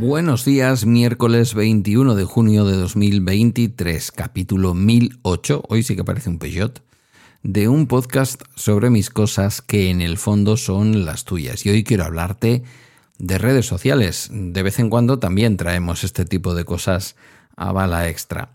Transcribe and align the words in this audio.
Buenos 0.00 0.44
días, 0.44 0.84
miércoles 0.84 1.54
21 1.54 2.14
de 2.14 2.24
junio 2.24 2.66
de 2.66 2.76
2023, 2.76 4.12
capítulo 4.12 4.74
1008, 4.74 5.62
hoy 5.70 5.82
sí 5.82 5.96
que 5.96 6.04
parece 6.04 6.28
un 6.28 6.38
Peugeot, 6.38 6.82
de 7.44 7.68
un 7.68 7.86
podcast 7.86 8.42
sobre 8.56 8.88
mis 8.88 9.10
cosas 9.10 9.60
que 9.60 9.90
en 9.90 10.00
el 10.00 10.16
fondo 10.16 10.56
son 10.56 11.04
las 11.04 11.24
tuyas. 11.24 11.64
Y 11.66 11.70
hoy 11.70 11.84
quiero 11.84 12.04
hablarte 12.04 12.62
de 13.18 13.38
redes 13.38 13.66
sociales. 13.66 14.30
De 14.32 14.62
vez 14.62 14.78
en 14.78 14.88
cuando 14.88 15.18
también 15.18 15.58
traemos 15.58 16.04
este 16.04 16.24
tipo 16.24 16.54
de 16.54 16.64
cosas 16.64 17.16
a 17.54 17.70
bala 17.70 18.08
extra. 18.08 18.48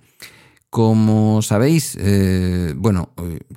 Como 0.72 1.42
sabéis, 1.44 1.98
eh, 2.00 2.74
bueno, 2.76 3.12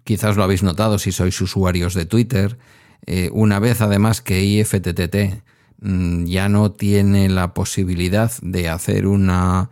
quizás 0.05 0.37
lo 0.37 0.45
habéis 0.45 0.63
notado 0.63 0.99
si 0.99 1.13
sois 1.13 1.41
usuarios 1.41 1.95
de 1.95 2.05
Twitter, 2.05 2.59
eh, 3.07 3.31
una 3.33 3.59
vez 3.59 3.81
además 3.81 4.21
que 4.21 4.45
IFTTT 4.45 5.43
mm, 5.81 6.25
ya 6.25 6.49
no 6.49 6.73
tiene 6.73 7.29
la 7.29 7.53
posibilidad 7.55 8.31
de 8.43 8.69
hacer 8.69 9.07
una 9.07 9.71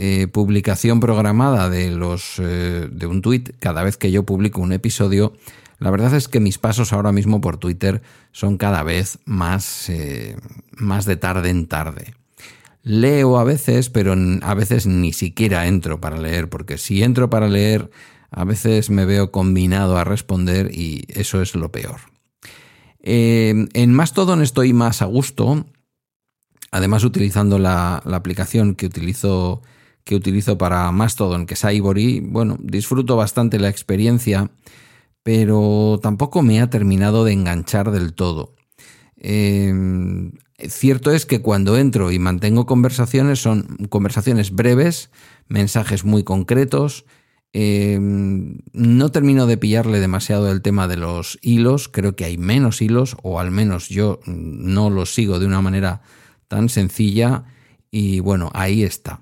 eh, 0.00 0.28
publicación 0.28 1.00
programada 1.00 1.68
de, 1.68 1.90
los, 1.90 2.38
eh, 2.38 2.88
de 2.88 3.06
un 3.08 3.20
tweet 3.20 3.42
cada 3.58 3.82
vez 3.82 3.96
que 3.96 4.12
yo 4.12 4.22
publico 4.22 4.60
un 4.60 4.72
episodio, 4.72 5.32
la 5.80 5.90
verdad 5.90 6.14
es 6.14 6.28
que 6.28 6.38
mis 6.38 6.56
pasos 6.56 6.92
ahora 6.92 7.10
mismo 7.10 7.40
por 7.40 7.56
Twitter 7.56 8.00
son 8.30 8.58
cada 8.58 8.84
vez 8.84 9.18
más, 9.24 9.88
eh, 9.88 10.36
más 10.70 11.04
de 11.04 11.16
tarde 11.16 11.50
en 11.50 11.66
tarde. 11.66 12.14
Leo 12.84 13.40
a 13.40 13.44
veces, 13.44 13.90
pero 13.90 14.14
a 14.42 14.54
veces 14.54 14.86
ni 14.86 15.12
siquiera 15.12 15.66
entro 15.66 16.00
para 16.00 16.16
leer, 16.16 16.48
porque 16.48 16.78
si 16.78 17.02
entro 17.02 17.28
para 17.28 17.48
leer, 17.48 17.90
a 18.30 18.44
veces 18.44 18.90
me 18.90 19.04
veo 19.04 19.32
combinado 19.32 19.98
a 19.98 20.04
responder 20.04 20.72
y 20.72 21.06
eso 21.08 21.42
es 21.42 21.56
lo 21.56 21.72
peor. 21.72 21.98
en 23.02 23.92
Mastodon 23.92 24.42
estoy 24.42 24.72
más 24.72 25.02
a 25.02 25.06
gusto, 25.06 25.66
además 26.70 27.02
utilizando 27.02 27.58
la 27.58 27.96
aplicación 27.96 28.76
que 28.76 28.86
utilizo 28.86 29.60
que 30.08 30.16
utilizo 30.16 30.56
para 30.56 30.90
Mastodon, 30.90 31.44
que 31.44 31.52
es 31.52 31.62
Ivory, 31.62 32.20
bueno, 32.20 32.56
disfruto 32.62 33.14
bastante 33.14 33.58
la 33.58 33.68
experiencia, 33.68 34.50
pero 35.22 36.00
tampoco 36.02 36.40
me 36.40 36.62
ha 36.62 36.70
terminado 36.70 37.26
de 37.26 37.34
enganchar 37.34 37.90
del 37.90 38.14
todo. 38.14 38.54
Em, 39.16 40.32
cierto 40.66 41.12
es 41.12 41.26
que 41.26 41.42
cuando 41.42 41.76
entro 41.76 42.10
y 42.10 42.18
mantengo 42.18 42.64
conversaciones 42.64 43.40
son 43.40 43.76
conversaciones 43.90 44.50
breves, 44.50 45.10
mensajes 45.46 46.06
muy 46.06 46.24
concretos. 46.24 47.04
Em, 47.52 48.60
no 48.72 49.10
termino 49.10 49.46
de 49.46 49.58
pillarle 49.58 50.00
demasiado 50.00 50.50
el 50.50 50.62
tema 50.62 50.88
de 50.88 50.96
los 50.96 51.38
hilos, 51.42 51.90
creo 51.90 52.16
que 52.16 52.24
hay 52.24 52.38
menos 52.38 52.80
hilos, 52.80 53.14
o 53.22 53.40
al 53.40 53.50
menos 53.50 53.90
yo 53.90 54.20
no 54.24 54.88
los 54.88 55.12
sigo 55.12 55.38
de 55.38 55.44
una 55.44 55.60
manera 55.60 56.00
tan 56.48 56.70
sencilla. 56.70 57.44
Y 57.90 58.20
bueno, 58.20 58.50
ahí 58.54 58.84
está. 58.84 59.20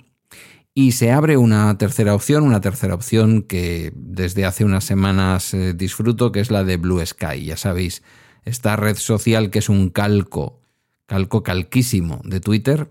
Y 0.78 0.92
se 0.92 1.10
abre 1.10 1.38
una 1.38 1.78
tercera 1.78 2.14
opción, 2.14 2.44
una 2.44 2.60
tercera 2.60 2.92
opción 2.92 3.40
que 3.40 3.94
desde 3.96 4.44
hace 4.44 4.62
unas 4.62 4.84
semanas 4.84 5.54
eh, 5.54 5.72
disfruto, 5.72 6.32
que 6.32 6.40
es 6.40 6.50
la 6.50 6.64
de 6.64 6.76
Blue 6.76 7.00
Sky. 7.04 7.46
Ya 7.46 7.56
sabéis, 7.56 8.02
esta 8.44 8.76
red 8.76 8.96
social 8.96 9.48
que 9.48 9.60
es 9.60 9.70
un 9.70 9.88
calco, 9.88 10.60
calco 11.06 11.42
calquísimo 11.42 12.20
de 12.24 12.40
Twitter, 12.40 12.90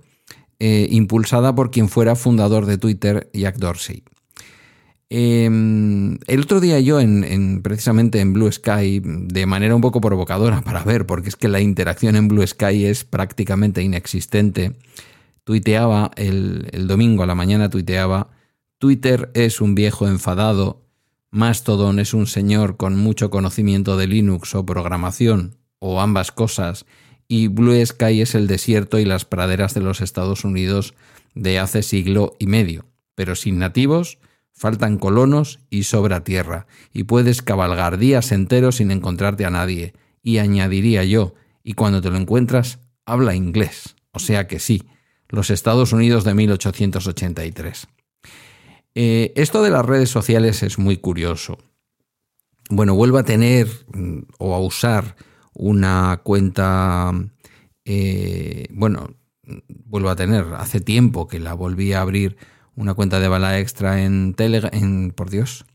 eh, 0.58 0.88
impulsada 0.90 1.54
por 1.54 1.70
quien 1.70 1.88
fuera 1.88 2.16
fundador 2.16 2.66
de 2.66 2.80
Twitter, 2.80 3.30
Jack 3.36 3.58
Dorsey. 3.58 4.02
Em, 5.12 6.18
el 6.26 6.42
otro 6.42 6.62
día 6.62 6.80
yo, 6.80 7.00
en, 7.00 7.62
precisamente 7.62 8.20
en 8.20 8.34
Blue 8.34 8.52
Sky, 8.52 9.00
de 9.04 9.46
manera 9.46 9.76
un 9.76 9.82
poco 9.82 10.02
provocadora 10.02 10.62
para 10.66 10.84
ver, 10.84 11.06
porque 11.06 11.30
es 11.30 11.36
que 11.36 11.50
la 11.50 11.62
interacción 11.62 12.16
en 12.16 12.30
Blue 12.30 12.48
Sky 12.48 12.86
es 12.86 13.04
prácticamente 13.04 13.84
inexistente, 13.84 14.74
tuiteaba 15.46 16.12
el, 16.18 16.88
domingo 16.88 17.24
a 17.24 17.28
la 17.28 17.36
mañana, 17.36 17.70
tuiteaba, 17.70 18.32
Twitter 18.80 19.32
es 19.34 19.62
un 19.62 19.76
viejo 19.76 20.08
enfadado, 20.08 20.82
Mastodon 21.32 22.00
es 22.00 22.14
un 22.14 22.28
señor 22.28 22.76
con 22.76 22.98
mucho 22.98 23.30
conocimiento 23.30 23.96
de 23.96 24.08
Linux 24.08 24.56
o 24.56 24.66
programación, 24.66 25.56
o 25.80 26.02
ambas 26.02 26.32
cosas, 26.32 26.86
y 27.28 27.48
Blue 27.48 27.86
Sky 27.86 28.22
es 28.22 28.36
el 28.36 28.48
desierto 28.48 29.00
y 29.00 29.06
las 29.06 29.24
praderas 29.24 29.74
de 29.74 29.82
los 29.82 30.02
Estados 30.02 30.44
Unidos 30.44 30.96
de 31.36 31.60
hace 31.60 31.84
siglo 31.84 32.36
y 32.40 32.48
medio. 32.48 32.86
Pero 33.14 33.36
sin 33.36 33.60
nativos, 33.60 34.18
faltan 34.52 34.98
colonos 34.98 35.60
y 35.70 35.84
sobra 35.84 36.24
tierra, 36.24 36.66
y 36.92 37.04
puedes 37.04 37.42
cabalgar 37.42 37.98
días 37.98 38.32
enteros 38.32 38.78
sin 38.78 38.90
encontrarte 38.90 39.46
a 39.46 39.52
nadie. 39.52 39.94
Y 40.24 40.40
añadiría 40.40 41.04
yo, 41.04 41.36
y 41.64 41.74
cuando 41.74 42.02
te 42.02 42.10
lo 42.10 42.18
encuentras, 42.18 42.80
habla 43.06 43.36
inglés. 43.36 43.96
O 44.12 44.20
sea 44.20 44.48
que 44.48 44.60
sí, 44.60 44.84
los 45.30 45.50
Estados 45.50 45.94
Unidos 45.94 46.24
de 46.24 46.34
1883. 46.34 47.88
Eh, 48.96 49.34
esto 49.36 49.62
de 49.62 49.72
las 49.72 49.86
redes 49.86 50.10
sociales 50.10 50.64
es 50.64 50.80
muy 50.80 50.98
curioso. 50.98 51.58
Bueno, 52.70 52.96
vuelvo 52.96 53.18
a 53.18 53.24
tener 53.24 53.68
mm, 53.94 54.20
o 54.40 54.56
a 54.56 54.60
usar 54.60 55.16
una 55.54 56.22
cuenta, 56.24 57.12
eh, 57.86 58.68
bueno, 58.72 59.16
vuelvo 59.68 60.10
a 60.10 60.16
tener, 60.16 60.46
hace 60.58 60.80
tiempo 60.82 61.28
que 61.28 61.40
la 61.40 61.54
volví 61.54 61.94
a 61.94 62.02
abrir 62.02 62.38
una 62.76 62.94
cuenta 62.94 63.20
de 63.20 63.28
bala 63.28 63.60
extra 63.60 64.04
en 64.04 64.34
Telegram, 64.34 64.72
en, 64.74 65.12
por 65.12 65.30
Dios, 65.30 65.66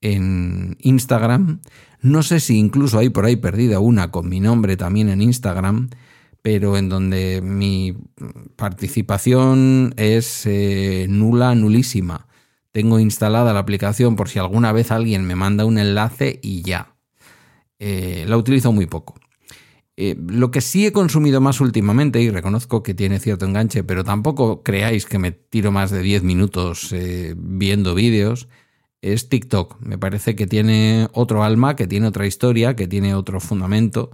en 0.00 0.76
Instagram. 0.80 1.60
No 2.00 2.22
sé 2.22 2.40
si 2.40 2.58
incluso 2.58 2.98
hay 2.98 3.08
por 3.08 3.24
ahí 3.24 3.36
perdida 3.36 3.78
una 3.78 4.10
con 4.10 4.28
mi 4.28 4.40
nombre 4.40 4.76
también 4.76 5.08
en 5.08 5.22
Instagram, 5.22 5.90
pero 6.44 6.76
en 6.76 6.90
donde 6.90 7.40
mi 7.42 7.96
participación 8.56 9.94
es 9.96 10.44
eh, 10.44 11.06
nula, 11.08 11.54
nulísima. 11.54 12.26
Tengo 12.70 12.98
instalada 12.98 13.54
la 13.54 13.60
aplicación 13.60 14.14
por 14.14 14.28
si 14.28 14.38
alguna 14.38 14.70
vez 14.70 14.90
alguien 14.90 15.26
me 15.26 15.36
manda 15.36 15.64
un 15.64 15.78
enlace 15.78 16.40
y 16.42 16.60
ya. 16.60 16.96
Eh, 17.78 18.26
la 18.28 18.36
utilizo 18.36 18.72
muy 18.72 18.84
poco. 18.84 19.14
Eh, 19.96 20.16
lo 20.18 20.50
que 20.50 20.60
sí 20.60 20.84
he 20.84 20.92
consumido 20.92 21.40
más 21.40 21.62
últimamente, 21.62 22.20
y 22.20 22.28
reconozco 22.28 22.82
que 22.82 22.92
tiene 22.92 23.20
cierto 23.20 23.46
enganche, 23.46 23.82
pero 23.82 24.04
tampoco 24.04 24.62
creáis 24.62 25.06
que 25.06 25.18
me 25.18 25.32
tiro 25.32 25.72
más 25.72 25.90
de 25.90 26.02
10 26.02 26.24
minutos 26.24 26.94
viendo 27.38 27.94
vídeos, 27.94 28.48
es 29.00 29.30
TikTok. 29.30 29.80
Me 29.80 29.96
parece 29.96 30.36
que 30.36 30.46
tiene 30.46 31.08
otro 31.14 31.42
alma, 31.42 31.74
que 31.74 31.86
tiene 31.86 32.06
otra 32.06 32.26
historia, 32.26 32.76
que 32.76 32.86
tiene 32.86 33.14
otro 33.14 33.40
fundamento 33.40 34.10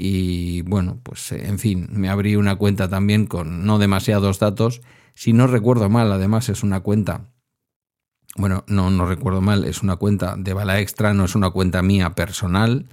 y 0.00 0.62
bueno, 0.62 1.00
pues 1.02 1.32
eh, 1.32 1.48
en 1.48 1.58
fin, 1.58 1.88
me 1.90 2.08
abrí 2.08 2.36
una 2.36 2.54
cuenta 2.54 2.88
también 2.88 3.26
con 3.26 3.66
no 3.66 3.80
demasiados 3.80 4.38
datos. 4.38 4.80
Si 5.14 5.32
no 5.32 5.48
recuerdo 5.48 5.90
mal, 5.90 6.12
además 6.12 6.48
es 6.48 6.62
una 6.62 6.78
cuenta, 6.78 7.32
bueno, 8.36 8.62
no, 8.68 8.90
no 8.90 9.06
recuerdo 9.06 9.40
mal, 9.40 9.64
es 9.64 9.82
una 9.82 9.96
cuenta 9.96 10.36
de 10.38 10.52
bala 10.52 10.78
extra, 10.78 11.14
no 11.14 11.24
es 11.24 11.34
una 11.34 11.50
cuenta 11.50 11.82
mía 11.82 12.14
personal. 12.14 12.86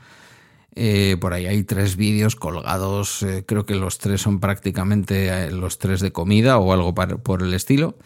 Eh, 0.74 1.18
por 1.22 1.34
ahí 1.34 1.46
hay 1.46 1.64
tres 1.64 1.96
vídeos 1.96 2.36
colgados, 2.36 3.22
eh, 3.22 3.44
creo 3.46 3.68
que 3.68 3.76
los 3.76 4.00
tres 4.00 4.22
son 4.22 4.40
prácticamente 4.40 5.52
los 5.52 5.78
tres 5.78 6.00
de 6.00 6.12
comida 6.12 6.58
o 6.58 6.74
algo 6.74 6.96
por 6.96 7.44
el 7.44 7.54
estilo. 7.54 8.00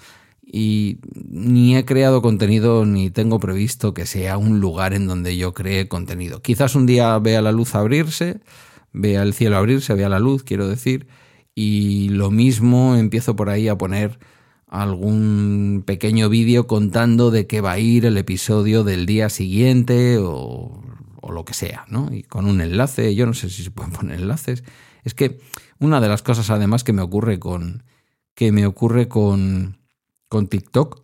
Y 0.43 0.97
ni 1.13 1.77
he 1.77 1.85
creado 1.85 2.21
contenido 2.21 2.85
ni 2.85 3.11
tengo 3.11 3.39
previsto 3.39 3.93
que 3.93 4.05
sea 4.05 4.37
un 4.37 4.59
lugar 4.59 4.93
en 4.93 5.07
donde 5.07 5.37
yo 5.37 5.53
cree 5.53 5.87
contenido. 5.87 6.41
Quizás 6.41 6.75
un 6.75 6.85
día 6.85 7.17
vea 7.19 7.41
la 7.41 7.53
luz 7.53 7.75
abrirse 7.75 8.41
vea 8.93 9.23
el 9.23 9.33
cielo 9.33 9.57
abrirse, 9.57 9.93
vea 9.93 10.09
la 10.09 10.19
luz, 10.19 10.43
quiero 10.43 10.67
decir, 10.67 11.07
y 11.55 12.09
lo 12.09 12.31
mismo 12.31 12.95
empiezo 12.95 13.35
por 13.35 13.49
ahí 13.49 13.67
a 13.67 13.77
poner 13.77 14.19
algún 14.67 15.83
pequeño 15.85 16.29
vídeo 16.29 16.67
contando 16.67 17.31
de 17.31 17.47
qué 17.47 17.61
va 17.61 17.73
a 17.73 17.79
ir 17.79 18.05
el 18.05 18.17
episodio 18.17 18.83
del 18.83 19.05
día 19.05 19.29
siguiente 19.29 20.17
o, 20.19 20.83
o, 21.21 21.31
lo 21.31 21.43
que 21.43 21.53
sea, 21.53 21.85
¿no? 21.89 22.13
Y 22.13 22.23
con 22.23 22.45
un 22.45 22.61
enlace, 22.61 23.15
yo 23.15 23.25
no 23.25 23.33
sé 23.33 23.49
si 23.49 23.63
se 23.63 23.71
pueden 23.71 23.91
poner 23.91 24.19
enlaces. 24.19 24.63
Es 25.03 25.15
que 25.15 25.39
una 25.79 25.99
de 26.01 26.07
las 26.07 26.21
cosas 26.21 26.49
además 26.51 26.83
que 26.83 26.93
me 26.93 27.01
ocurre 27.01 27.39
con 27.39 27.83
que 28.35 28.51
me 28.51 28.65
ocurre 28.65 29.07
con 29.07 29.79
con 30.27 30.47
TikTok 30.47 31.01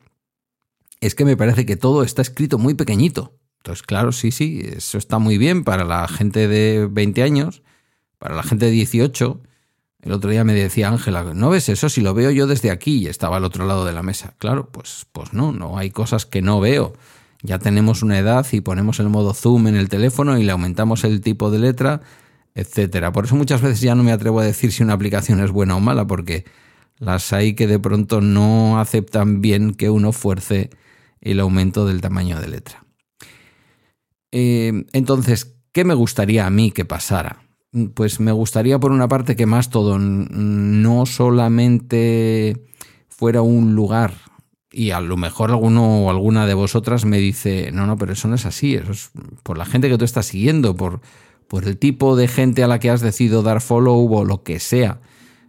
es 1.02 1.16
que 1.16 1.26
me 1.26 1.36
parece 1.36 1.66
que 1.66 1.76
todo 1.76 2.04
está 2.04 2.22
escrito 2.22 2.58
muy 2.58 2.76
pequeñito. 2.76 3.38
Entonces, 3.58 3.84
claro, 3.84 4.12
sí, 4.12 4.32
sí, 4.32 4.62
eso 4.64 4.98
está 4.98 5.18
muy 5.18 5.38
bien 5.38 5.64
para 5.64 5.84
la 5.84 6.08
gente 6.08 6.48
de 6.48 6.88
20 6.90 7.24
años, 7.24 7.64
para 8.18 8.36
la 8.36 8.44
gente 8.44 8.66
de 8.66 8.72
18, 8.72 9.42
el 10.02 10.12
otro 10.12 10.30
día 10.30 10.44
me 10.44 10.54
decía 10.54 10.90
Ángela, 10.90 11.24
¿no 11.34 11.50
ves 11.50 11.70
eso? 11.70 11.90
Si 11.90 12.02
lo 12.02 12.14
veo 12.14 12.32
yo 12.32 12.48
desde 12.48 12.72
aquí 12.72 12.98
y 13.00 13.08
estaba 13.08 13.38
al 13.38 13.44
otro 13.44 13.66
lado 13.66 13.86
de 13.86 13.94
la 13.94 14.04
mesa. 14.04 14.36
Claro, 14.38 14.70
pues, 14.72 15.08
pues 15.12 15.34
no, 15.34 15.52
no 15.52 15.78
hay 15.78 15.92
cosas 15.92 16.26
que 16.26 16.42
no 16.42 16.60
veo. 16.60 16.94
Ya 17.42 17.60
tenemos 17.60 18.04
una 18.04 18.18
edad 18.18 18.46
y 18.52 18.62
ponemos 18.62 19.00
el 19.00 19.10
modo 19.10 19.34
zoom 19.34 19.68
en 19.68 19.76
el 19.76 19.90
teléfono 19.90 20.38
y 20.38 20.44
le 20.44 20.52
aumentamos 20.52 21.04
el 21.04 21.22
tipo 21.22 21.52
de 21.52 21.60
letra 21.60 22.02
etcétera. 22.56 23.12
Por 23.12 23.26
eso 23.26 23.36
muchas 23.36 23.62
veces 23.62 23.82
ya 23.82 23.94
no 23.94 24.04
me 24.04 24.14
atrevo 24.14 24.40
a 24.40 24.46
decir 24.46 24.72
si 24.72 24.82
una 24.82 24.94
aplicación 24.94 25.42
es 25.42 25.52
buena 25.52 25.76
o 25.76 25.82
mala, 25.82 26.08
porque 26.08 26.46
las 26.98 27.34
hay 27.34 27.54
que 27.54 27.68
de 27.68 27.80
pronto 27.80 28.22
no 28.22 28.80
aceptan 28.80 29.42
bien 29.42 29.74
que 29.74 29.90
uno 29.90 30.14
fuerce 30.14 30.70
el 31.20 31.42
aumento 31.42 31.86
del 31.86 32.02
tamaño 32.02 32.40
de 32.40 32.48
letra. 32.48 32.86
Eh, 34.32 34.86
entonces, 34.94 35.56
¿qué 35.74 35.84
me 35.84 35.94
gustaría 35.94 36.46
a 36.46 36.50
mí 36.50 36.72
que 36.72 36.86
pasara? 36.86 37.45
Pues 37.94 38.20
me 38.20 38.32
gustaría 38.32 38.80
por 38.80 38.92
una 38.92 39.08
parte 39.08 39.36
que 39.36 39.46
más 39.46 39.70
todo 39.70 40.00
no 40.00 41.06
solamente 41.06 42.64
fuera 43.10 43.42
un 43.42 43.76
lugar 43.76 44.14
y 44.76 44.92
a 44.92 45.00
lo 45.00 45.16
mejor 45.16 45.52
alguno 45.52 46.04
o 46.04 46.10
alguna 46.10 46.46
de 46.46 46.54
vosotras 46.54 47.06
me 47.06 47.18
dice, 47.18 47.72
no, 47.72 47.88
no, 47.88 47.98
pero 47.98 48.12
eso 48.12 48.28
no 48.28 48.36
es 48.36 48.46
así, 48.46 48.76
eso 48.76 48.92
es 48.92 49.10
por 49.42 49.58
la 49.58 49.64
gente 49.66 49.88
que 49.88 49.98
tú 49.98 50.04
estás 50.04 50.26
siguiendo, 50.26 50.76
por, 50.76 51.00
por 51.48 51.64
el 51.64 51.78
tipo 51.78 52.18
de 52.18 52.28
gente 52.28 52.62
a 52.62 52.68
la 52.68 52.78
que 52.78 52.90
has 52.90 53.00
decidido 53.00 53.42
dar 53.42 53.62
follow 53.62 54.14
o 54.14 54.26
lo 54.26 54.44
que 54.44 54.60
sea. 54.60 55.00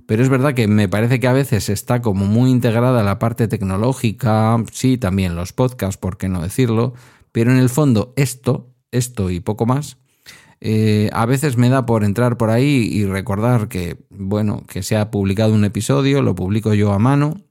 Pero 0.07 0.23
es 0.23 0.29
verdad 0.29 0.55
que 0.55 0.69
me 0.69 0.89
parece 0.89 1.19
que 1.19 1.27
a 1.27 1.33
veces 1.33 1.69
está 1.69 2.01
como 2.03 2.25
muy 2.27 2.53
integrada 2.53 3.03
la 3.03 3.19
parte 3.19 3.49
tecnológica, 3.49 4.63
sí, 4.71 4.97
también 4.97 5.35
los 5.35 5.53
podcasts, 5.53 5.97
por 5.97 6.19
qué 6.19 6.29
no 6.29 6.41
decirlo, 6.41 6.95
pero 7.33 7.51
en 7.51 7.59
el 7.59 7.69
fondo 7.69 8.13
esto, 8.15 8.71
esto 8.93 9.31
y 9.31 9.41
poco 9.41 9.67
más, 9.67 9.99
eh, 10.61 11.11
a 11.13 11.27
veces 11.27 11.57
me 11.57 11.69
da 11.69 11.87
por 11.87 12.05
entrar 12.05 12.37
por 12.37 12.51
ahí 12.51 12.89
y 12.91 13.05
recordar 13.07 13.69
que, 13.69 13.99
bueno, 14.11 14.65
que 14.67 14.83
se 14.83 14.97
ha 14.97 15.11
publicado 15.11 15.55
un 15.55 15.65
episodio, 15.65 16.23
lo 16.23 16.35
publico 16.35 16.75
yo 16.75 16.93
a 16.93 16.99
mano, 16.99 17.43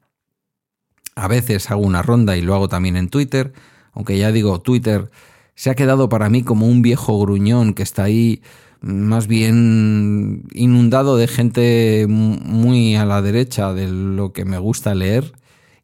a 1.14 1.28
veces 1.28 1.70
hago 1.70 1.82
una 1.82 2.02
ronda 2.02 2.36
y 2.36 2.42
lo 2.42 2.54
hago 2.54 2.68
también 2.68 2.96
en 2.96 3.08
Twitter, 3.08 3.52
aunque 3.92 4.18
ya 4.18 4.32
digo, 4.32 4.60
Twitter 4.60 5.10
se 5.54 5.70
ha 5.70 5.74
quedado 5.74 6.08
para 6.08 6.28
mí 6.28 6.42
como 6.42 6.66
un 6.66 6.82
viejo 6.82 7.18
gruñón 7.18 7.72
que 7.74 7.82
está 7.82 8.04
ahí 8.04 8.42
más 8.82 9.26
bien 9.26 10.44
inundado 10.52 11.16
de 11.16 11.26
gente 11.26 12.06
muy 12.08 12.94
a 12.96 13.04
la 13.04 13.22
derecha 13.22 13.72
de 13.72 13.88
lo 13.88 14.32
que 14.32 14.44
me 14.44 14.58
gusta 14.58 14.94
leer. 14.94 15.32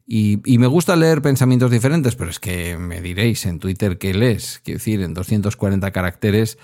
Y, 0.05 0.41
me 0.57 0.67
gusta 0.67 0.95
leer 0.95 1.21
pensamientos 1.21 1.71
diferentes, 1.71 2.15
pero 2.15 2.29
es 2.29 2.39
que 2.39 2.77
me 2.77 3.01
diréis 3.01 3.45
en 3.45 3.59
Twitter 3.59 3.97
qué 3.97 4.13
lees. 4.13 4.61
Quiero 4.63 4.77
decir, 4.77 5.01
en 5.01 5.13
240 5.13 5.91
caracteres 5.91 6.57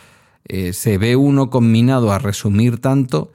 eh, 0.49 0.73
se 0.73 0.97
ve 0.97 1.15
uno 1.15 1.49
combinado 1.49 2.11
a 2.11 2.19
resumir 2.19 2.79
tanto 2.79 3.31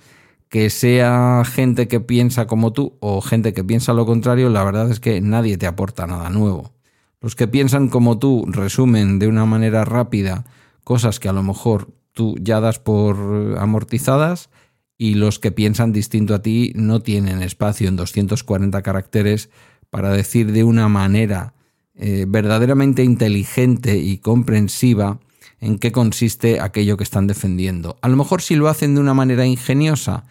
que 0.49 0.69
sea 0.69 1.43
gente 1.45 1.89
que 1.89 2.01
piensa 2.01 2.47
como 2.47 2.73
tú 2.73 2.97
o 3.01 3.21
gente 3.21 3.53
que 3.53 3.65
piensa 3.65 3.93
lo 3.93 4.05
contrario, 4.05 4.51
la 4.51 4.63
verdad 4.63 4.91
es 4.91 5.01
que 5.01 5.21
nadie 5.21 5.57
te 5.57 5.67
aporta 5.67 6.07
nada 6.07 6.29
nuevo. 6.31 6.73
Los 7.21 7.35
que 7.37 7.49
piensan 7.49 7.89
como 7.89 8.19
tú 8.19 8.45
resumen 8.47 9.19
de 9.19 9.29
una 9.29 9.47
manera 9.47 9.85
rápida 9.85 10.45
cosas 10.85 11.19
que 11.19 11.29
a 11.29 11.33
lo 11.33 11.43
mejor 11.43 11.89
tú 12.13 12.37
ya 12.41 12.61
das 12.61 12.79
por 12.79 13.57
amortizadas 13.59 14.51
y 14.99 15.15
los 15.15 15.39
que 15.39 15.51
piensan 15.51 15.93
distinto 15.93 16.35
a 16.35 16.43
ti 16.43 16.73
no 16.75 17.01
tienen 17.01 17.43
espacio 17.43 17.89
en 17.89 17.97
240 17.97 18.83
caracteres 18.83 19.51
para 19.91 20.11
decir 20.11 20.53
de 20.53 20.65
una 20.65 20.89
manera 20.89 21.55
eh, 21.95 22.27
verdaderamente 22.29 23.05
inteligente 23.05 23.99
y 23.99 24.19
comprensiva 24.19 25.21
en 25.65 25.79
qué 25.79 25.93
consiste 25.93 26.61
aquello 26.61 26.99
que 26.99 27.05
están 27.05 27.27
defendiendo. 27.27 27.97
A 28.03 28.11
lo 28.11 28.17
mejor 28.17 28.43
si 28.43 28.55
lo 28.55 28.69
hacen 28.69 28.95
de 28.95 29.01
una 29.01 29.15
manera 29.15 29.47
ingeniosa, 29.47 30.25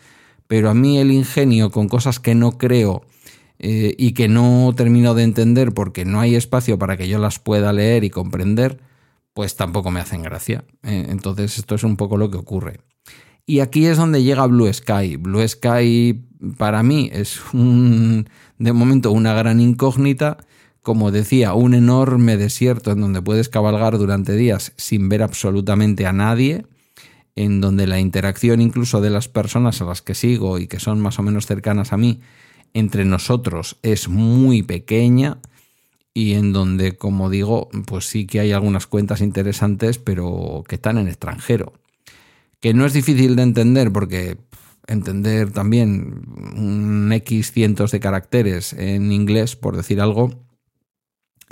pero 0.46 0.70
a 0.70 0.76
mí 0.76 1.00
el 1.00 1.12
ingenio 1.12 1.72
con 1.72 1.90
cosas 1.90 2.20
que 2.20 2.36
no 2.36 2.60
creo 2.60 3.02
eh, 3.58 3.96
y 3.98 4.14
que 4.14 4.28
no 4.28 4.72
termino 4.78 5.16
de 5.16 5.24
entender 5.24 5.74
porque 5.74 6.06
no 6.06 6.20
hay 6.20 6.36
espacio 6.36 6.78
para 6.78 6.98
que 6.98 7.08
yo 7.08 7.18
las 7.18 7.40
pueda 7.40 7.74
leer 7.74 8.04
y 8.04 8.12
comprender, 8.12 8.80
pues 9.34 9.56
tampoco 9.56 9.90
me 9.90 10.02
hacen 10.02 10.22
gracia. 10.22 10.66
Eh, 10.84 11.08
entonces 11.10 11.58
esto 11.58 11.74
es 11.74 11.84
un 11.84 11.98
poco 11.98 12.18
lo 12.18 12.30
que 12.30 12.38
ocurre. 12.38 12.82
Y 13.48 13.62
aquí 13.62 13.88
es 13.88 13.98
donde 13.98 14.22
llega 14.22 14.46
Blue 14.46 14.72
Sky. 14.72 15.18
Blue 15.18 15.48
Sky 15.48 16.28
para 16.60 16.84
mí 16.84 17.10
es 17.12 17.42
un, 17.54 18.30
de 18.60 18.72
momento 18.72 19.12
una 19.12 19.34
gran 19.34 19.60
incógnita. 19.60 20.38
Como 20.84 21.12
decía, 21.12 21.54
un 21.54 21.74
enorme 21.74 22.38
desierto 22.38 22.92
en 22.92 23.02
donde 23.02 23.22
puedes 23.22 23.50
cabalgar 23.50 23.98
durante 23.98 24.36
días 24.36 24.74
sin 24.78 25.10
ver 25.10 25.24
absolutamente 25.24 26.06
a 26.06 26.14
nadie 26.14 26.66
en 27.36 27.62
donde 27.62 27.88
la 27.88 28.00
interacción 28.00 28.62
incluso 28.62 29.02
de 29.02 29.10
las 29.10 29.28
personas 29.28 29.82
a 29.82 29.86
las 29.86 30.02
que 30.02 30.14
sigo 30.14 30.60
y 30.60 30.68
que 30.68 30.80
son 30.80 31.00
más 31.00 31.18
o 31.18 31.24
menos 31.24 31.48
cercanas 31.48 31.94
a 31.94 31.98
mí 31.98 32.22
entre 32.74 33.06
nosotros 33.06 33.78
es 33.82 34.08
muy 34.08 34.64
pequeña 34.64 35.40
y 36.14 36.34
en 36.34 36.54
donde, 36.54 36.96
como 36.96 37.30
digo, 37.30 37.70
pues 37.88 38.06
sí 38.06 38.28
que 38.28 38.40
hay 38.40 38.52
algunas 38.52 38.86
cuentas 38.86 39.22
interesantes, 39.22 39.98
pero 39.98 40.64
que 40.68 40.76
están 40.76 41.00
en 41.00 41.08
extranjero. 41.08 41.74
Que 42.60 42.74
no 42.74 42.86
es 42.86 42.94
difícil 42.94 43.36
de 43.36 43.42
entender 43.42 43.92
porque 43.92 44.38
entender 44.86 45.52
también 45.52 46.24
un 46.56 47.12
X 47.14 47.52
cientos 47.52 47.92
de 47.92 48.00
caracteres 48.00 48.74
en 48.74 49.12
inglés, 49.12 49.56
por 49.56 49.76
decir 49.76 50.02
algo, 50.02 50.30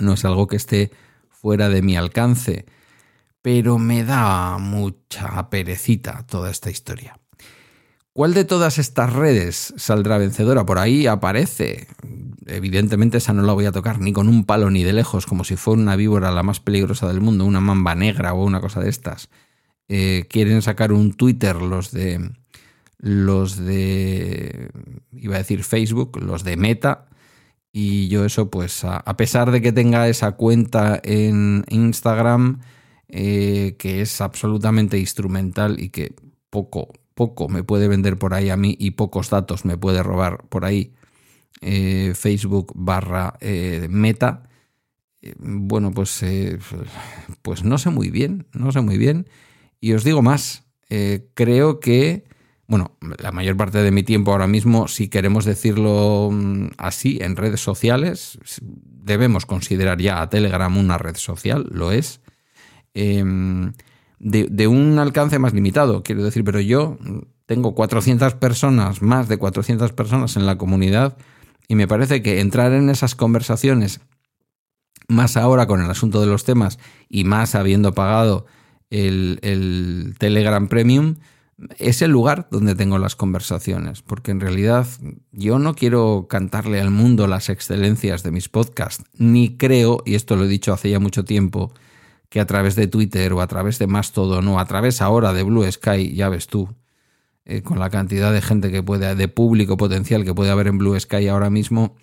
no 0.02 0.14
es 0.14 0.24
algo 0.24 0.46
que 0.46 0.56
esté 0.56 0.90
fuera 1.30 1.68
de 1.68 1.82
mi 1.82 1.96
alcance 1.96 2.66
pero 3.42 3.78
me 3.78 4.04
da 4.04 4.56
mucha 4.58 5.50
perecita 5.50 6.24
toda 6.28 6.50
esta 6.50 6.70
historia. 6.70 7.18
¿Cuál 8.12 8.34
de 8.34 8.44
todas 8.44 8.78
estas 8.78 9.12
redes 9.12 9.74
saldrá 9.76 10.18
vencedora? 10.18 10.64
Por 10.64 10.78
ahí 10.78 11.06
aparece. 11.06 11.88
Evidentemente 12.46 13.18
esa 13.18 13.32
no 13.32 13.42
la 13.42 13.52
voy 13.52 13.66
a 13.66 13.72
tocar 13.72 14.00
ni 14.00 14.12
con 14.12 14.28
un 14.28 14.44
palo 14.44 14.70
ni 14.70 14.84
de 14.84 14.92
lejos, 14.92 15.26
como 15.26 15.44
si 15.44 15.56
fuera 15.56 15.82
una 15.82 15.96
víbora 15.96 16.30
la 16.30 16.42
más 16.42 16.60
peligrosa 16.60 17.08
del 17.08 17.20
mundo, 17.20 17.44
una 17.44 17.60
mamba 17.60 17.94
negra 17.94 18.34
o 18.34 18.44
una 18.44 18.60
cosa 18.60 18.80
de 18.80 18.90
estas. 18.90 19.28
Eh, 19.88 20.26
quieren 20.28 20.62
sacar 20.62 20.92
un 20.92 21.14
Twitter 21.14 21.56
los 21.56 21.90
de 21.90 22.32
los 22.98 23.56
de 23.56 24.70
iba 25.12 25.34
a 25.34 25.38
decir 25.38 25.64
Facebook, 25.64 26.20
los 26.22 26.44
de 26.44 26.56
Meta, 26.56 27.06
y 27.72 28.08
yo 28.08 28.24
eso 28.24 28.50
pues 28.50 28.84
a 28.84 29.16
pesar 29.16 29.50
de 29.50 29.62
que 29.62 29.72
tenga 29.72 30.08
esa 30.08 30.32
cuenta 30.32 31.00
en 31.02 31.64
Instagram, 31.70 32.60
eh, 33.14 33.76
que 33.78 34.00
es 34.00 34.22
absolutamente 34.22 34.98
instrumental 34.98 35.78
y 35.78 35.90
que 35.90 36.14
poco, 36.48 36.94
poco 37.14 37.46
me 37.50 37.62
puede 37.62 37.86
vender 37.86 38.18
por 38.18 38.32
ahí 38.32 38.48
a 38.48 38.56
mí 38.56 38.74
y 38.78 38.92
pocos 38.92 39.28
datos 39.28 39.66
me 39.66 39.76
puede 39.76 40.02
robar 40.02 40.48
por 40.48 40.64
ahí 40.64 40.94
eh, 41.60 42.14
Facebook 42.14 42.72
barra 42.74 43.36
eh, 43.40 43.86
meta. 43.90 44.48
bueno, 45.38 45.92
pues, 45.92 46.24
pues 47.42 47.64
no 47.64 47.76
sé 47.76 47.90
muy 47.90 48.10
bien, 48.10 48.46
no 48.54 48.72
sé 48.72 48.80
muy 48.80 48.96
bien. 48.96 49.28
Y 49.78 49.92
os 49.92 50.04
digo 50.04 50.22
más, 50.22 50.64
creo 51.34 51.80
que, 51.80 52.24
bueno, 52.72 52.96
la 53.18 53.32
mayor 53.32 53.58
parte 53.58 53.82
de 53.82 53.90
mi 53.90 54.02
tiempo 54.02 54.32
ahora 54.32 54.46
mismo, 54.46 54.88
si 54.88 55.08
queremos 55.08 55.44
decirlo 55.44 56.30
mm, 56.32 56.68
así, 56.78 57.18
en 57.20 57.36
redes 57.36 57.60
sociales, 57.60 58.38
debemos 58.62 59.44
considerar 59.44 60.00
ya 60.00 60.22
a 60.22 60.30
Telegram 60.30 60.74
una 60.74 60.96
red 60.96 61.16
social, 61.16 61.68
lo 61.70 61.92
es. 61.92 62.22
Em, 62.94 63.74
de, 64.18 64.66
un 64.68 64.98
alcance 64.98 65.38
más 65.38 65.52
limitado, 65.52 66.02
quiero 66.02 66.24
decir, 66.24 66.44
pero 66.44 66.60
yo 66.60 66.96
tengo 67.44 67.74
400 67.74 68.36
personas, 68.36 69.02
más 69.02 69.28
de 69.28 69.36
400 69.36 69.92
personas 69.92 70.36
en 70.36 70.46
la 70.46 70.56
comunidad 70.56 71.18
y 71.68 71.74
me 71.74 71.86
parece 71.86 72.22
que 72.22 72.40
entrar 72.40 72.72
en 72.72 72.88
esas 72.88 73.14
conversaciones, 73.14 74.00
más 75.08 75.36
ahora 75.36 75.66
con 75.66 75.82
el 75.82 75.90
asunto 75.90 76.22
de 76.22 76.26
los 76.26 76.44
temas 76.44 76.78
y 77.10 77.24
más 77.24 77.54
habiendo 77.54 77.92
pagado 77.92 78.46
el, 78.88 79.40
el 79.42 80.14
Telegram 80.18 80.68
Premium, 80.68 81.16
es 81.78 82.02
el 82.02 82.10
lugar 82.10 82.48
donde 82.50 82.74
tengo 82.74 82.98
las 82.98 83.16
conversaciones, 83.16 84.02
porque 84.02 84.30
en 84.30 84.40
realidad 84.40 84.86
yo 85.32 85.58
no 85.58 85.74
quiero 85.74 86.26
cantarle 86.28 86.80
al 86.80 86.90
mundo 86.90 87.26
las 87.26 87.48
excelencias 87.48 88.22
de 88.22 88.30
mis 88.30 88.48
podcasts, 88.48 89.04
ni 89.16 89.56
creo, 89.56 90.02
y 90.04 90.14
esto 90.14 90.36
lo 90.36 90.44
he 90.44 90.48
dicho 90.48 90.72
hace 90.72 90.90
ya 90.90 90.98
mucho 90.98 91.24
tiempo, 91.24 91.72
que 92.28 92.40
a 92.40 92.46
través 92.46 92.76
de 92.76 92.86
Twitter 92.86 93.32
o 93.32 93.40
a 93.40 93.46
través 93.46 93.78
de 93.78 93.86
Mastodon 93.86 94.48
o 94.48 94.58
a 94.58 94.64
través 94.64 95.02
ahora 95.02 95.32
de 95.32 95.42
Blue 95.42 95.70
Sky, 95.70 96.14
ya 96.14 96.28
ves 96.28 96.46
tú, 96.46 96.68
eh, 97.44 97.62
con 97.62 97.78
la 97.78 97.90
cantidad 97.90 98.32
de 98.32 98.40
gente 98.40 98.70
que 98.70 98.82
puede, 98.82 99.14
de 99.14 99.28
público 99.28 99.76
potencial 99.76 100.24
que 100.24 100.34
puede 100.34 100.50
haber 100.50 100.68
en 100.68 100.78
Blue 100.78 100.98
Sky 100.98 101.28
ahora 101.28 101.50
mismo, 101.50 101.96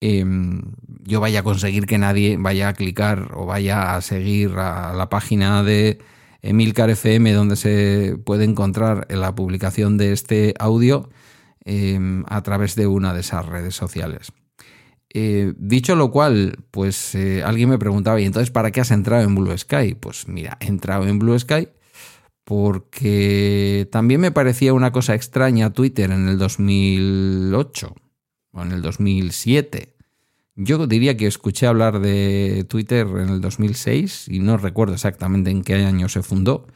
em, 0.00 0.62
yo 1.02 1.20
vaya 1.20 1.40
a 1.40 1.42
conseguir 1.42 1.86
que 1.86 1.98
nadie 1.98 2.36
vaya 2.38 2.68
a 2.68 2.74
clicar 2.74 3.32
o 3.34 3.46
vaya 3.46 3.96
a 3.96 4.00
seguir 4.00 4.52
a 4.58 4.92
la 4.92 5.08
página 5.08 5.62
de 5.62 5.98
Emilcar 6.44 6.90
FM 6.90 7.32
donde 7.32 7.56
se 7.56 8.18
puede 8.22 8.44
encontrar 8.44 9.06
la 9.10 9.34
publicación 9.34 9.96
de 9.96 10.12
este 10.12 10.54
audio 10.58 11.08
em, 11.64 12.22
a 12.28 12.42
través 12.42 12.76
de 12.76 12.86
una 12.86 13.14
de 13.14 13.20
esas 13.20 13.46
redes 13.46 13.74
sociales. 13.74 14.30
Eh, 15.14 15.54
dicho 15.56 15.96
lo 15.96 16.10
cual, 16.10 16.58
pues 16.70 17.14
eh, 17.14 17.42
alguien 17.42 17.70
me 17.70 17.78
preguntaba, 17.78 18.20
¿y 18.20 18.26
entonces 18.26 18.50
para 18.50 18.72
qué 18.72 18.82
has 18.82 18.90
entrado 18.90 19.22
en 19.22 19.34
Blue 19.34 19.56
Sky? 19.56 19.94
Pues 19.94 20.28
mira, 20.28 20.58
he 20.60 20.66
entrado 20.66 21.06
en 21.06 21.18
Blue 21.18 21.38
Sky 21.38 21.68
porque 22.44 23.88
también 23.90 24.20
me 24.20 24.30
parecía 24.30 24.74
una 24.74 24.92
cosa 24.92 25.14
extraña 25.14 25.72
Twitter 25.72 26.10
en 26.10 26.28
el 26.28 26.36
2008 26.36 27.94
o 28.52 28.62
en 28.62 28.72
el 28.72 28.82
2007. 28.82 29.93
Yo 30.56 30.86
diría 30.86 31.16
que 31.16 31.26
escuché 31.26 31.66
hablar 31.66 31.98
de 31.98 32.64
Twitter 32.68 33.08
en 33.08 33.28
el 33.28 33.40
2006 33.40 34.28
y 34.28 34.38
no 34.38 34.56
recuerdo 34.56 34.94
exactamente 34.94 35.50
en 35.50 35.64
qué 35.64 35.74
año 35.74 36.08
se 36.08 36.22
fundó. 36.22 36.66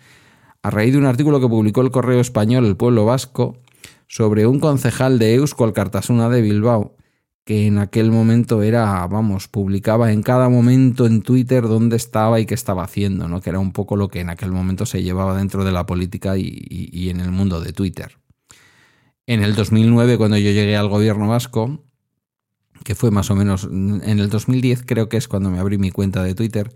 a 0.62 0.70
raíz 0.70 0.92
de 0.92 0.98
un 0.98 1.06
artículo 1.06 1.40
que 1.40 1.48
publicó 1.48 1.82
el 1.82 1.92
Correo 1.92 2.20
Español 2.20 2.66
El 2.66 2.76
Pueblo 2.76 3.04
Vasco 3.04 3.62
sobre 4.08 4.46
un 4.46 4.58
concejal 4.58 5.20
de 5.20 5.34
Eusko 5.34 5.64
Alcartasuna 5.64 6.28
de 6.28 6.42
Bilbao, 6.42 6.96
que 7.44 7.66
en 7.66 7.78
aquel 7.78 8.10
momento 8.10 8.62
era, 8.62 9.06
vamos, 9.06 9.46
publicaba 9.46 10.12
en 10.12 10.22
cada 10.22 10.48
momento 10.48 11.06
en 11.06 11.22
Twitter 11.22 11.62
dónde 11.62 11.96
estaba 11.96 12.40
y 12.40 12.46
qué 12.46 12.54
estaba 12.54 12.82
haciendo, 12.82 13.28
¿no? 13.28 13.40
que 13.40 13.50
era 13.50 13.60
un 13.60 13.72
poco 13.72 13.96
lo 13.96 14.08
que 14.08 14.20
en 14.20 14.30
aquel 14.30 14.50
momento 14.50 14.86
se 14.86 15.04
llevaba 15.04 15.36
dentro 15.36 15.64
de 15.64 15.72
la 15.72 15.86
política 15.86 16.36
y, 16.36 17.08
en 17.10 17.20
el 17.20 17.30
mundo 17.30 17.60
de 17.60 17.72
Twitter. 17.72 18.18
En 19.26 19.42
el 19.42 19.54
2009, 19.54 20.18
cuando 20.18 20.36
yo 20.36 20.50
llegué 20.50 20.76
al 20.76 20.88
gobierno 20.88 21.28
vasco, 21.28 21.87
que 22.84 22.94
fue 22.94 23.10
más 23.10 23.30
o 23.30 23.36
menos 23.36 23.64
en 23.64 24.02
el 24.04 24.28
2010, 24.28 24.84
creo 24.86 25.08
que 25.08 25.16
es 25.16 25.28
cuando 25.28 25.50
me 25.50 25.58
abrí 25.58 25.78
mi 25.78 25.90
cuenta 25.90 26.22
de 26.22 26.34
Twitter, 26.34 26.72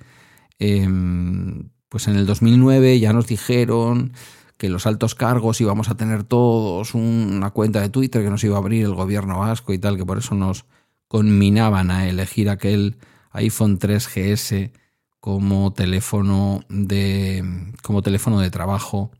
em, 0.58 1.70
pues 1.88 2.08
en 2.08 2.16
el 2.16 2.26
2009 2.26 2.98
ya 3.00 3.12
nos 3.12 3.26
dijeron 3.26 4.12
que 4.56 4.68
los 4.68 4.86
altos 4.86 5.14
cargos 5.14 5.60
íbamos 5.60 5.90
a 5.90 5.96
tener 5.96 6.24
todos 6.24 6.94
una 6.94 7.50
cuenta 7.50 7.80
de 7.80 7.88
Twitter 7.88 8.22
que 8.22 8.30
nos 8.30 8.44
iba 8.44 8.56
a 8.56 8.58
abrir 8.60 8.84
el 8.84 8.94
gobierno 8.94 9.40
vasco 9.40 9.72
y 9.72 9.78
tal, 9.78 9.96
que 9.96 10.06
por 10.06 10.18
eso 10.18 10.34
nos 10.34 10.66
conminaban 11.08 11.90
a 11.90 12.08
elegir 12.08 12.48
aquel 12.48 12.96
iPhone 13.32 13.78
3GS 13.78 14.72
como 15.20 15.72
teléfono 15.72 16.64
de, 16.68 17.72
como 17.82 18.02
teléfono 18.02 18.40
de 18.40 18.50
trabajo 18.50 19.10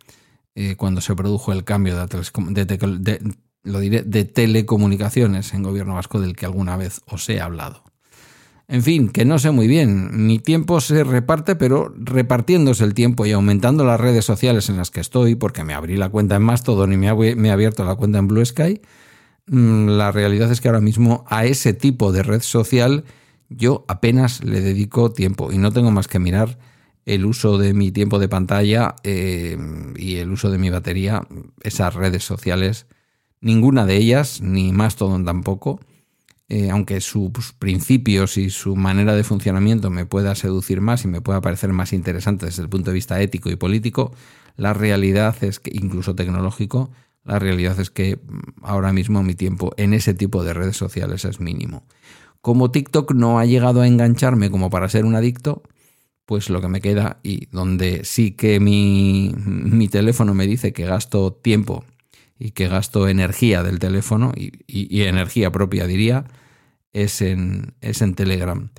eh, 0.55 0.77
cuando 0.77 1.01
se 1.01 1.15
produjo 1.15 1.53
el 1.53 1.65
cambio 1.65 2.07
de, 2.07 3.35
lo 3.63 3.81
diré, 3.81 4.03
de 4.03 4.25
telecomunicaciones 4.25 5.55
en 5.55 5.63
gobierno 5.63 5.95
vasco 5.95 6.21
del 6.21 6.37
que 6.37 6.47
alguna 6.47 6.77
vez 6.77 7.01
os 7.07 7.29
he 7.29 7.41
hablado. 7.41 7.85
En 8.69 8.83
fin, 8.83 9.11
que 9.11 9.25
no 9.25 9.39
sé 9.39 9.51
muy 9.51 9.67
bien. 9.67 10.27
Mi 10.27 10.39
tiempo 10.39 10.81
se 10.81 11.05
reparte, 11.05 11.57
pero 11.57 11.93
repartiéndose 11.95 12.85
el 12.85 12.95
tiempo 12.95 13.27
y 13.27 13.33
aumentando 13.33 13.85
las 13.85 14.01
redes 14.01 14.25
sociales 14.25 14.69
en 14.69 14.79
las 14.79 14.91
que 14.91 15.01
estoy, 15.01 15.35
porque 15.35 15.65
me 15.65 15.75
abrí 15.75 15.97
la 15.97 16.09
cuenta 16.09 16.37
en 16.37 16.43
Mastodon 16.43 16.93
y 16.93 16.97
me 16.97 17.09
he 17.09 17.51
abierto 17.51 17.85
la 17.85 17.97
cuenta 17.97 18.19
en 18.19 18.29
Blue 18.29 18.45
Sky, 18.45 18.81
mm, 19.47 19.89
la 19.89 20.11
realidad 20.13 20.51
es 20.51 20.61
que 20.61 20.69
ahora 20.69 20.81
mismo 20.81 21.25
a 21.29 21.45
ese 21.45 21.75
tipo 21.75 22.13
de 22.13 22.23
red 22.23 22.41
social 22.41 23.05
yo 23.49 23.85
apenas 23.89 24.43
le 24.43 24.61
dedico 24.61 25.13
tiempo 25.13 25.53
y 25.53 25.59
no 25.59 25.73
tengo 25.73 25.91
más 25.91 26.09
que 26.09 26.19
mirar 26.19 26.59
el 27.05 27.27
uso 27.27 27.59
de 27.59 27.75
mi 27.75 27.91
tiempo 27.91 28.19
de 28.19 28.29
pantalla 28.29 28.95
eh, 29.03 29.57
y 29.97 30.17
el 30.17 30.31
uso 30.31 30.51
de 30.51 30.59
mi 30.59 30.71
batería, 30.71 31.23
esas 31.63 31.95
redes 31.95 32.25
sociales, 32.25 32.87
ninguna 33.43 33.85
de 33.85 33.97
ellas, 33.97 34.41
ni 34.41 34.73
Mastodon 34.73 35.27
tampoco, 35.27 35.81
eh, 36.49 36.71
aunque 36.71 37.01
sus 37.01 37.53
principios 37.59 38.39
y 38.39 38.51
su 38.51 38.77
manera 38.77 39.15
de 39.15 39.25
funcionamiento 39.25 39.91
me 39.91 40.07
pueda 40.07 40.35
seducir 40.35 40.81
más 40.81 41.05
y 41.05 41.09
me 41.09 41.21
pueda 41.21 41.41
parecer 41.41 41.73
más 41.73 41.93
interesante 41.93 42.47
desde 42.47 42.63
el 42.63 42.69
punto 42.69 42.91
de 42.91 42.95
vista 42.95 43.21
ético 43.21 43.51
y 43.51 43.57
político, 43.57 44.13
la 44.57 44.73
realidad 44.73 45.37
es 45.43 45.61
que, 45.61 45.71
incluso 45.75 46.15
tecnológico, 46.15 46.91
la 47.25 47.39
realidad 47.39 47.79
es 47.81 47.91
que 47.91 48.17
mm, 48.17 48.65
ahora 48.65 48.93
mismo 48.93 49.23
mi 49.23 49.35
tiempo 49.35 49.73
en 49.77 49.93
ese 49.95 50.15
tipo 50.15 50.45
de 50.45 50.55
redes 50.55 50.77
sociales 50.77 51.25
es 51.25 51.41
mínimo. 51.41 51.85
Como 52.41 52.71
TikTok 52.71 53.13
no 53.15 53.39
ha 53.39 53.47
llegado 53.47 53.81
a 53.83 53.87
engancharme 53.87 54.51
como 54.51 54.69
para 54.71 54.89
ser 54.89 55.05
un 55.05 55.15
adicto, 55.15 55.63
pues 56.27 56.51
lo 56.51 56.61
que 56.61 56.69
me 56.69 56.81
queda 56.81 57.19
y 57.23 57.47
donde 57.47 58.05
sí 58.05 58.33
que 58.33 58.61
mi, 58.61 59.35
mi 59.37 59.89
teléfono 59.89 60.35
me 60.35 60.47
dice 60.47 60.73
que 60.73 60.85
gasto 60.85 61.33
tiempo 61.33 61.85
y 62.43 62.51
que 62.51 62.69
gasto 62.69 63.09
energía 63.09 63.63
del 63.63 63.79
teléfono 63.79 64.33
y 64.37 65.03
energía 65.03 65.53
propia 65.53 65.87
diría, 65.87 66.25
es 66.93 67.23
en, 67.23 67.75
es 67.81 68.03
en 68.03 68.15
Telegram. 68.15 68.71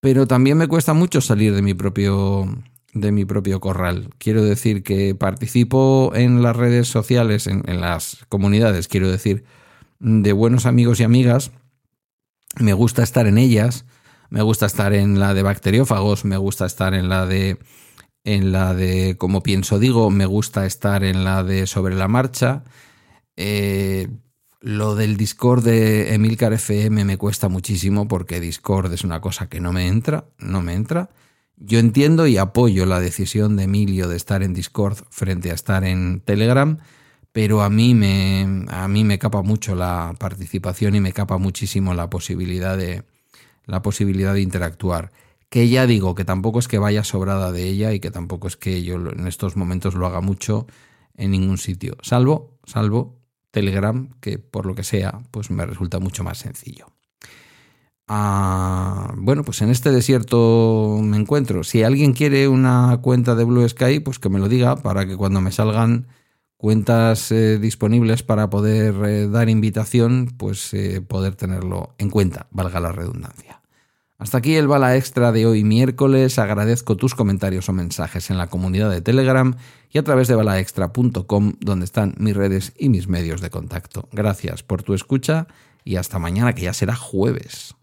Pero 0.00 0.26
también 0.26 0.58
me 0.58 0.68
cuesta 0.68 0.92
mucho 0.92 1.20
salir 1.20 1.54
de 1.54 1.62
mi 1.62 1.74
propio 1.74 2.48
de 2.92 3.10
mi 3.10 3.24
propio 3.24 3.58
corral. 3.58 4.10
Quiero 4.18 4.44
decir 4.44 4.84
que 4.84 5.16
participo 5.16 6.12
en 6.14 6.42
las 6.42 6.54
redes 6.54 6.86
sociales, 6.86 7.48
en, 7.48 7.62
las 7.80 8.24
comunidades, 8.28 8.86
quiero 8.86 9.10
decir, 9.10 9.44
de 9.98 10.32
buenos 10.32 10.64
amigos 10.64 11.00
y 11.00 11.02
amigas. 11.02 11.50
Me 12.60 12.72
gusta 12.72 13.02
estar 13.02 13.26
en 13.26 13.36
ellas. 13.36 13.84
Me 14.30 14.42
gusta 14.42 14.66
estar 14.66 14.92
en 14.94 15.18
la 15.18 15.34
de 15.34 15.42
bacteriófagos, 15.42 16.24
me 16.24 16.36
gusta 16.36 16.66
estar 16.66 16.94
en 16.94 17.08
la 17.08 17.26
de 17.26 17.58
en 18.24 18.52
la 18.52 18.74
de 18.74 19.16
como 19.18 19.42
pienso 19.42 19.78
digo, 19.78 20.10
me 20.10 20.24
gusta 20.24 20.64
estar 20.64 21.04
en 21.04 21.24
la 21.24 21.42
de 21.42 21.66
sobre 21.66 21.94
la 21.94 22.08
marcha. 22.08 22.62
Eh, 23.36 24.08
lo 24.60 24.94
del 24.94 25.18
Discord 25.18 25.62
de 25.62 26.14
Emilcar 26.14 26.54
FM 26.54 27.04
me 27.04 27.18
cuesta 27.18 27.50
muchísimo 27.50 28.08
porque 28.08 28.40
Discord 28.40 28.92
es 28.94 29.04
una 29.04 29.20
cosa 29.20 29.48
que 29.48 29.60
no 29.60 29.72
me 29.72 29.88
entra, 29.88 30.24
no 30.38 30.62
me 30.62 30.72
entra. 30.72 31.10
Yo 31.56 31.78
entiendo 31.78 32.26
y 32.26 32.38
apoyo 32.38 32.86
la 32.86 32.98
decisión 32.98 33.56
de 33.56 33.64
Emilio 33.64 34.08
de 34.08 34.16
estar 34.16 34.42
en 34.42 34.54
Discord 34.54 34.96
frente 35.10 35.50
a 35.50 35.54
estar 35.54 35.84
en 35.84 36.20
Telegram, 36.20 36.78
pero 37.30 37.62
a 37.62 37.68
mí 37.68 37.94
me, 37.94 38.64
a 38.68 38.88
mí 38.88 39.04
me 39.04 39.18
capa 39.18 39.42
mucho 39.42 39.74
la 39.74 40.14
participación 40.18 40.94
y 40.94 41.00
me 41.00 41.12
capa 41.12 41.36
muchísimo 41.36 41.92
la 41.92 42.08
posibilidad 42.08 42.78
de, 42.78 43.04
la 43.66 43.82
posibilidad 43.82 44.32
de 44.32 44.40
interactuar. 44.40 45.12
Que 45.50 45.68
ya 45.68 45.86
digo 45.86 46.14
que 46.14 46.24
tampoco 46.24 46.58
es 46.58 46.68
que 46.68 46.78
vaya 46.78 47.04
sobrada 47.04 47.52
de 47.52 47.68
ella 47.68 47.92
y 47.92 48.00
que 48.00 48.10
tampoco 48.10 48.48
es 48.48 48.56
que 48.56 48.82
yo 48.82 48.96
en 48.96 49.26
estos 49.26 49.56
momentos 49.56 49.94
lo 49.94 50.06
haga 50.06 50.22
mucho 50.22 50.66
en 51.16 51.32
ningún 51.32 51.58
sitio, 51.58 51.96
salvo, 52.02 52.58
salvo 52.64 53.23
Telegram, 53.54 54.10
que 54.20 54.38
por 54.38 54.66
lo 54.66 54.74
que 54.74 54.82
sea, 54.82 55.22
pues 55.30 55.50
me 55.50 55.64
resulta 55.64 56.00
mucho 56.00 56.24
más 56.24 56.38
sencillo. 56.38 56.88
Ah, 58.06 59.14
bueno, 59.16 59.44
pues 59.44 59.62
en 59.62 59.70
este 59.70 59.90
desierto 59.90 60.98
me 61.02 61.16
encuentro. 61.16 61.64
Si 61.64 61.82
alguien 61.82 62.12
quiere 62.12 62.48
una 62.48 62.98
cuenta 63.00 63.34
de 63.34 63.44
Blue 63.44 63.66
Sky, 63.66 64.00
pues 64.00 64.18
que 64.18 64.28
me 64.28 64.38
lo 64.38 64.48
diga 64.48 64.76
para 64.76 65.06
que 65.06 65.16
cuando 65.16 65.40
me 65.40 65.52
salgan 65.52 66.08
cuentas 66.58 67.30
eh, 67.30 67.58
disponibles 67.58 68.22
para 68.22 68.50
poder 68.50 68.94
eh, 69.06 69.28
dar 69.28 69.48
invitación, 69.48 70.34
pues 70.36 70.74
eh, 70.74 71.00
poder 71.00 71.36
tenerlo 71.36 71.94
en 71.98 72.10
cuenta, 72.10 72.46
valga 72.50 72.80
la 72.80 72.92
redundancia. 72.92 73.60
Hasta 74.24 74.38
aquí 74.38 74.56
el 74.56 74.68
bala 74.68 74.96
extra 74.96 75.32
de 75.32 75.44
hoy 75.44 75.64
miércoles. 75.64 76.38
Agradezco 76.38 76.96
tus 76.96 77.14
comentarios 77.14 77.68
o 77.68 77.74
mensajes 77.74 78.30
en 78.30 78.38
la 78.38 78.46
comunidad 78.46 78.90
de 78.90 79.02
Telegram 79.02 79.54
y 79.90 79.98
a 79.98 80.02
través 80.02 80.28
de 80.28 80.34
balaextra.com 80.34 81.52
donde 81.60 81.84
están 81.84 82.14
mis 82.16 82.34
redes 82.34 82.72
y 82.78 82.88
mis 82.88 83.06
medios 83.06 83.42
de 83.42 83.50
contacto. 83.50 84.08
Gracias 84.12 84.62
por 84.62 84.82
tu 84.82 84.94
escucha 84.94 85.46
y 85.84 85.96
hasta 85.96 86.18
mañana 86.18 86.54
que 86.54 86.62
ya 86.62 86.72
será 86.72 86.96
jueves. 86.96 87.74